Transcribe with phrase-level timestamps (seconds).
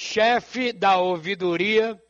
[0.00, 2.00] chefe da ouvidoria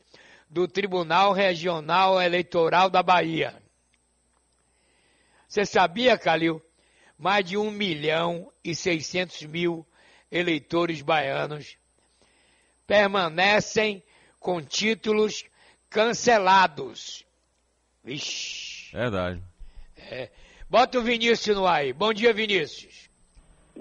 [0.51, 3.57] do Tribunal Regional Eleitoral da Bahia.
[5.49, 6.63] Você sabia, Calil?
[7.17, 9.87] Mais de 1 milhão e 600 mil
[10.31, 11.79] eleitores baianos
[12.87, 14.03] permanecem
[14.39, 15.47] com títulos
[15.89, 17.25] cancelados.
[18.05, 18.93] Vixe.
[18.93, 19.43] Verdade.
[19.97, 20.31] É.
[20.69, 21.95] Bota o Vinícius no ar aí.
[21.95, 23.08] Bom dia, Vinícius.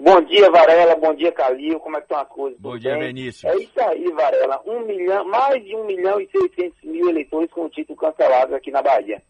[0.00, 0.94] Bom dia, Varela.
[0.94, 1.80] Bom dia, Calil.
[1.80, 2.60] Como é que estão as coisas?
[2.60, 3.08] Bom Tudo dia, bem?
[3.08, 3.52] Vinícius.
[3.52, 4.62] É isso aí, Varela.
[4.64, 8.80] Um milhão, mais de 1 milhão e 600 mil eleitores com título cancelados aqui na
[8.80, 9.20] Bahia.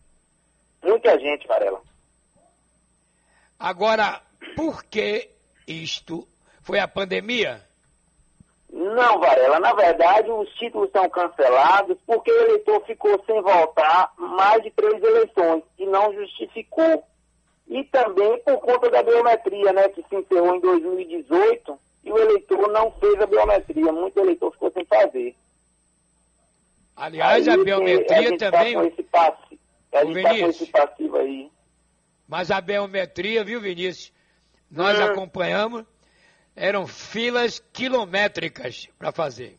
[0.84, 1.80] Muita gente, Varela.
[3.58, 4.20] Agora,
[4.54, 5.30] por que
[5.66, 6.28] isto?
[6.60, 7.62] Foi a pandemia?
[8.70, 9.58] Não, Varela.
[9.58, 15.02] Na verdade, os títulos são cancelados porque o eleitor ficou sem votar mais de três
[15.02, 17.02] eleições e não justificou.
[17.68, 22.68] E também por conta da biometria, né, que se encerrou em 2018 e o eleitor
[22.72, 23.92] não fez a biometria.
[23.92, 25.34] Muito eleitor ficou sem fazer.
[26.96, 28.74] Aliás, Aí, a biometria a gente também.
[28.74, 29.60] Tá esse passe,
[29.92, 30.62] a gente tá com Vinícius.
[30.62, 31.50] esse passivo aí.
[32.26, 34.12] Mas a biometria, viu, Vinícius?
[34.70, 35.04] Nós Hum.
[35.04, 35.84] acompanhamos,
[36.56, 39.58] eram filas quilométricas para fazer.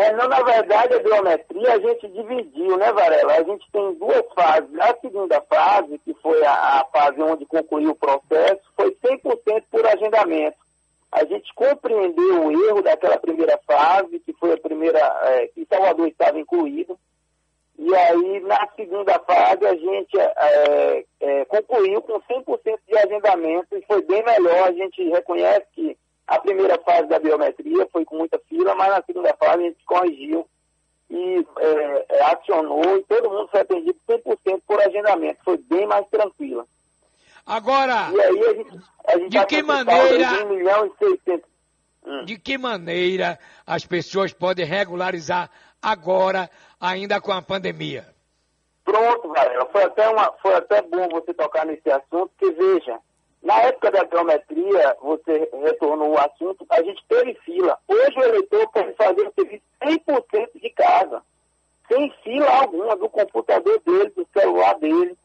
[0.00, 3.34] É, não, na verdade, a biometria a gente dividiu, né, Varela?
[3.34, 4.70] A gente tem duas fases.
[4.80, 9.86] A segunda fase, que foi a, a fase onde concluiu o processo, foi 100% por
[9.86, 10.56] agendamento.
[11.12, 16.08] A gente compreendeu o erro daquela primeira fase, que foi a primeira, é, que Salvador
[16.08, 16.98] estava incluído.
[17.78, 23.82] E aí, na segunda fase, a gente é, é, concluiu com 100% de agendamento e
[23.82, 24.68] foi bem melhor.
[24.68, 25.89] A gente reconhece que
[26.30, 29.84] a primeira fase da biometria foi com muita fila, mas na segunda fase a gente
[29.84, 30.46] corrigiu
[31.10, 35.40] e é, é, acionou e todo mundo foi atendido 100% por agendamento.
[35.44, 36.64] Foi bem mais tranquila.
[37.44, 41.50] Agora, E aí a gente, a gente De que maneira- de 1 milhão e 600.
[42.06, 42.24] Hum.
[42.24, 45.50] de que maneira as pessoas podem regularizar
[45.82, 46.48] agora,
[46.80, 48.06] ainda com a pandemia?
[48.84, 49.66] Pronto, Varela.
[49.66, 52.98] Foi até, uma, foi até bom você tocar nesse assunto, porque veja,
[53.42, 57.78] na época da biometria, você retornou o assunto, a gente teve fila.
[57.88, 61.22] Hoje o eleitor pode fazer o serviço 100% de casa,
[61.88, 65.16] sem fila alguma, do computador dele, do celular dele.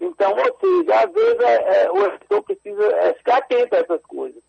[0.00, 4.02] Então, ou seja, às vezes é, é, o eleitor precisa é, ficar atento a essas
[4.02, 4.42] coisas.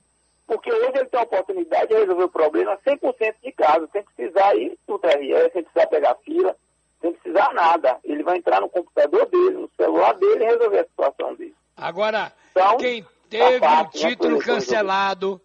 [0.48, 4.56] Porque hoje ele tem a oportunidade de resolver o problema 100% de casa, sem precisar
[4.56, 6.56] ir no TRE, sem precisar pegar fila,
[7.02, 8.00] sem precisar nada.
[8.04, 11.55] Ele vai entrar no computador dele, no celular dele e resolver a situação dele.
[11.76, 15.42] Agora, Então, quem tá teve o né, título cancelado,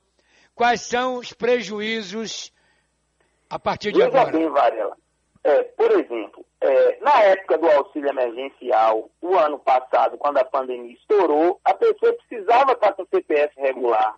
[0.54, 2.52] quais são os prejuízos
[3.48, 4.30] a partir de Veja agora?
[4.30, 4.96] bem, Varela.
[5.42, 10.92] É, por exemplo, é, na época do auxílio emergencial, o ano passado, quando a pandemia
[10.92, 14.14] estourou, a pessoa precisava estar com CPF regular.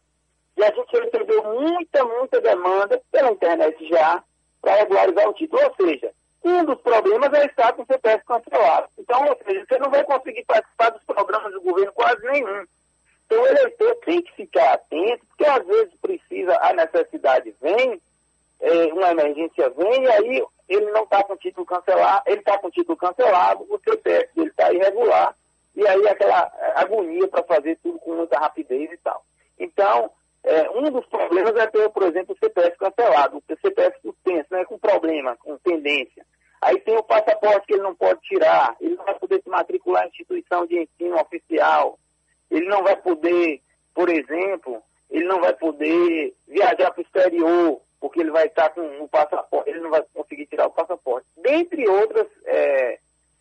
[0.56, 4.22] E a gente recebeu muita, muita demanda pela internet já
[4.60, 5.62] para regularizar o título.
[5.62, 6.12] Ou seja,
[6.44, 8.88] um dos problemas é estar com o CPF cancelado.
[8.98, 11.00] Então, ou seja, você não vai conseguir participar do
[11.62, 12.64] governo quase nenhum.
[13.26, 18.00] Então, o eleitor tem que ficar atento, porque às vezes precisa, a necessidade vem,
[18.60, 22.70] é, uma emergência vem, e aí ele não está com título cancelado, ele está com
[22.70, 25.34] título cancelado, o CPF dele está irregular,
[25.74, 29.24] e aí aquela agonia para fazer tudo com muita rapidez e tal.
[29.58, 30.10] Então,
[30.44, 34.64] é, um dos problemas é ter, por exemplo, o CPF cancelado, o CPF suspenso, né,
[34.64, 36.24] com problema, com pendência.
[36.62, 40.04] Aí tem o passaporte que ele não pode tirar, ele não vai poder se matricular
[40.04, 41.98] em instituição de ensino oficial,
[42.50, 43.60] ele não vai poder,
[43.92, 44.80] por exemplo,
[45.10, 49.70] ele não vai poder viajar para o exterior, porque ele vai estar com o passaporte,
[49.70, 51.26] ele não vai conseguir tirar o passaporte.
[51.36, 52.98] Dentre outras, é,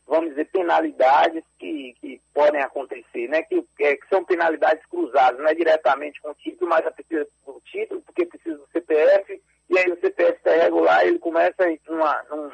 [0.08, 3.44] vamos dizer, penalidades que, que podem acontecer, né?
[3.44, 7.28] Que, é, que são penalidades cruzadas, não é diretamente com o título, mas é precisa
[7.46, 12.24] do título, porque precisa do CPF, e aí o CPF está irregular, ele começa uma,
[12.30, 12.52] num- um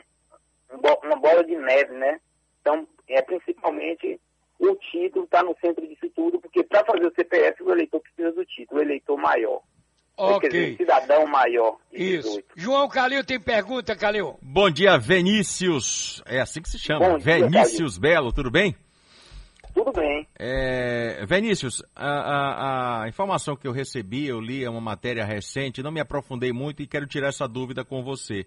[1.04, 2.20] uma bola de neve, né?
[2.62, 4.20] Então, é principalmente
[4.60, 8.32] o título está no centro disso tudo, porque para fazer o CPF o eleitor precisa
[8.32, 9.62] do título, o eleitor maior.
[10.42, 11.78] Quer dizer, cidadão maior.
[11.92, 12.30] de Isso.
[12.30, 12.46] 18.
[12.56, 14.36] João Calil tem pergunta, Calil?
[14.42, 16.24] Bom dia, Vinícius.
[16.26, 17.08] É assim que se chama.
[17.08, 18.76] Bom dia, Vinícius Belo, tudo bem?
[19.98, 20.28] Bem.
[20.38, 25.82] É, Vinícius, a, a- a informação que eu recebi, eu li é uma matéria recente,
[25.84, 28.46] não me aprofundei muito e quero tirar essa dúvida com você.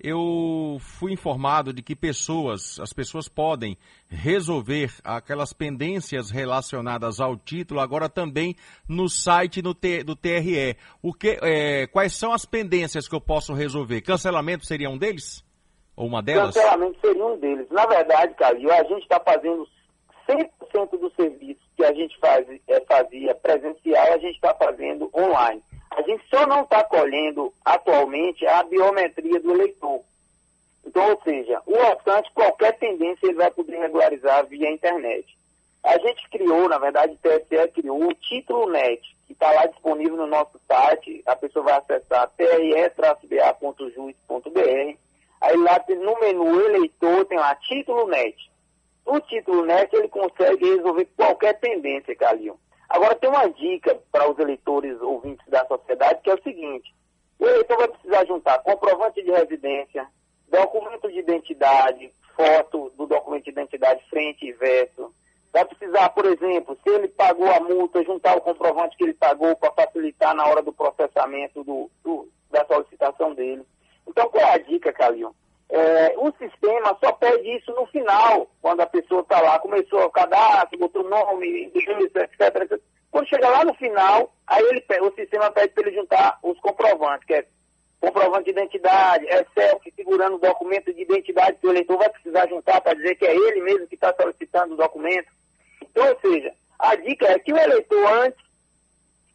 [0.00, 3.76] Eu fui informado de que pessoas, as pessoas podem
[4.08, 8.56] resolver aquelas pendências relacionadas ao título agora também
[8.88, 10.76] no site no T- do TRE.
[11.00, 14.00] O que, é, quais são as pendências que eu posso resolver?
[14.00, 15.44] Cancelamento seria um deles?
[15.94, 16.54] Ou uma delas?
[16.54, 17.66] Cancelamento seria um deles.
[17.70, 19.64] Na verdade, Calil, a gente está fazendo
[20.72, 25.62] 100% do serviço que a gente faz, eh, fazia presencial, a gente está fazendo online.
[25.90, 30.00] A gente só não está colhendo atualmente a biometria do eleitor.
[30.84, 35.36] Então, ou seja, o restante, qualquer tendência ele vai poder regularizar via internet.
[35.82, 40.16] A gente criou, na verdade, o TSE criou o título NET, que está lá disponível
[40.16, 41.22] no nosso site.
[41.26, 43.16] A pessoa vai acessar tre-ba.jus.br.
[45.40, 48.51] Aí lá no menu eleitor tem lá título NET.
[49.04, 52.58] O título NET ele consegue resolver qualquer tendência, Calil.
[52.88, 56.94] Agora tem uma dica para os eleitores ouvintes da sociedade, que é o seguinte.
[57.38, 60.06] O eleitor vai precisar juntar comprovante de residência,
[60.48, 65.12] documento de identidade, foto do documento de identidade frente e verso.
[65.52, 69.56] Vai precisar, por exemplo, se ele pagou a multa, juntar o comprovante que ele pagou
[69.56, 73.62] para facilitar na hora do processamento do, do, da solicitação dele.
[74.06, 75.34] Então, qual é a dica, Calil?
[75.74, 80.10] É, o sistema só pede isso no final, quando a pessoa está lá, começou o
[80.10, 82.78] cadastro, botou nome, etc, etc.
[83.10, 87.26] Quando chega lá no final, aí ele, o sistema pede para ele juntar os comprovantes,
[87.26, 87.46] que é
[87.98, 92.46] comprovante de identidade, é selfie segurando o documento de identidade que o eleitor vai precisar
[92.48, 95.32] juntar para dizer que é ele mesmo que está solicitando o documento.
[95.80, 98.44] Então, ou seja, a dica é que o eleitor, antes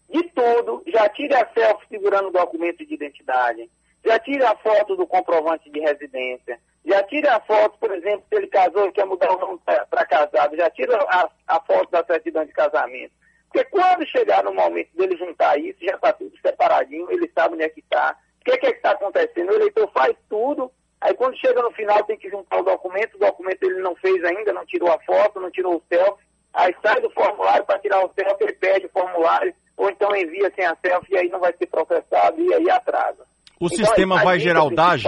[0.08, 3.68] de tudo, já tire a selfie segurando o documento de identidade,
[4.08, 8.36] já tire a foto do comprovante de residência, já tire a foto, por exemplo, se
[8.36, 12.04] ele casou e quer mudar o nome para casado, já tira a, a foto da
[12.06, 13.12] certidão de casamento.
[13.52, 17.64] Porque quando chegar no momento dele juntar isso, já está tudo separadinho, ele sabe onde
[17.64, 18.16] é que está,
[18.46, 19.52] que, que é que está acontecendo?
[19.52, 20.72] O eleitor faz tudo,
[21.02, 24.24] aí quando chega no final tem que juntar o documento, o documento ele não fez
[24.24, 26.24] ainda, não tirou a foto, não tirou o selfie,
[26.54, 30.52] aí sai do formulário para tirar o selfie, ele pede o formulário, ou então envia
[30.56, 33.26] sem a selfie e aí não vai ser processado e aí atrasa.
[33.60, 35.04] O então, sistema vai gerar o DAG?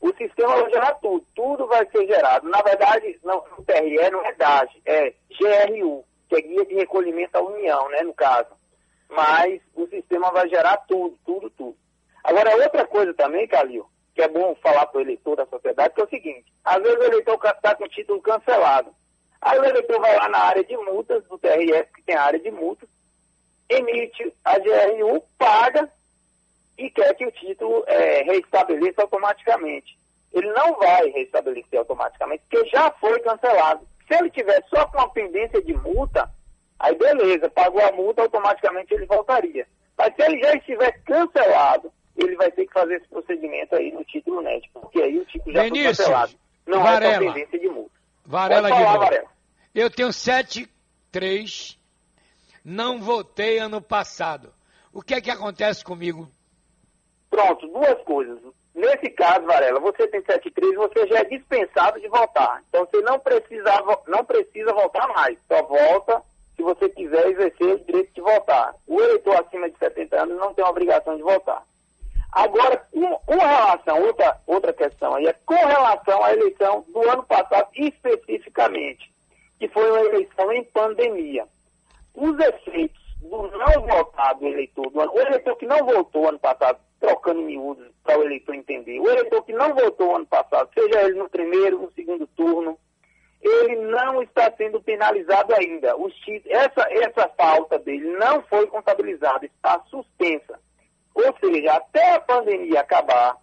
[0.00, 2.48] O sistema vai gerar tudo, tudo vai ser gerado.
[2.48, 7.36] Na verdade, não, o TRE não é DAG, é GRU, que é Guia de Recolhimento
[7.36, 8.56] à União, né, no caso
[9.08, 11.76] mas o sistema vai gerar tudo, tudo, tudo.
[12.24, 16.00] Agora, outra coisa também, Calil, que é bom falar para o eleitor da sociedade, que
[16.00, 18.90] é o seguinte, às vezes o eleitor está com o título cancelado.
[19.40, 22.40] Aí o eleitor vai lá na área de multas do TRF, que tem a área
[22.40, 22.88] de multas,
[23.68, 25.90] emite a GRU, paga
[26.78, 29.96] e quer que o título é, reestabeleça automaticamente.
[30.32, 33.86] Ele não vai restabelecer automaticamente, porque já foi cancelado.
[34.06, 36.30] Se ele tiver só com a pendência de multa,
[36.78, 39.66] Aí beleza, pagou a multa, automaticamente ele voltaria.
[39.96, 44.04] Mas se ele já estiver cancelado, ele vai ter que fazer esse procedimento aí no
[44.04, 46.32] título NET, porque aí o título já Benício, foi cancelado.
[46.66, 47.92] Não Varela, é pendência de multa.
[48.24, 49.04] Varela falar, de novo.
[49.04, 49.28] Varela.
[49.74, 51.78] Eu tenho 7-3,
[52.64, 54.52] não votei ano passado.
[54.92, 56.28] O que é que acontece comigo?
[57.36, 58.38] Pronto, duas coisas.
[58.74, 62.62] Nesse caso, Varela, você tem 7-3, você já é dispensado de votar.
[62.66, 63.74] Então você não precisa,
[64.08, 65.36] não precisa votar mais.
[65.46, 66.22] Só volta
[66.56, 68.74] se você quiser exercer o direito de votar.
[68.86, 71.62] O eleitor acima de 70 anos não tem a obrigação de votar.
[72.32, 77.22] Agora, com, com relação, outra, outra questão aí, é com relação à eleição do ano
[77.22, 79.12] passado especificamente,
[79.58, 81.46] que foi uma eleição em pandemia.
[82.14, 86.78] Os efeitos do não votado eleitor do ano, o eleitor que não votou ano passado,
[87.00, 91.18] trocando miúdos para o eleitor entender, o eleitor que não votou ano passado, seja ele
[91.18, 92.78] no primeiro, no segundo turno,
[93.42, 95.94] ele não está sendo penalizado ainda.
[96.46, 100.58] Essa, essa falta dele não foi contabilizada, está suspensa.
[101.14, 103.36] Ou seja, até a pandemia acabar,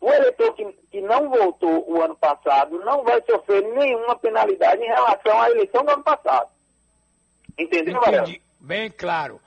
[0.00, 4.88] o eleitor que, que não votou o ano passado não vai sofrer nenhuma penalidade em
[4.88, 6.50] relação à eleição do ano passado.
[7.56, 8.42] Entendeu, Entendi.
[8.62, 9.40] Bem claro.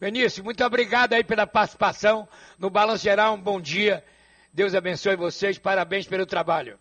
[0.00, 2.26] Benício, muito obrigado aí pela participação
[2.58, 3.34] no Balanço Geral.
[3.34, 4.02] Um bom dia.
[4.50, 5.58] Deus abençoe vocês.
[5.58, 6.78] Parabéns pelo trabalho.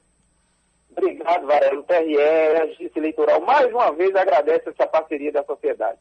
[0.95, 1.79] Obrigado, Varela.
[1.79, 6.00] O TRE, a Justiça Eleitoral, mais uma vez agradece essa parceria da sociedade.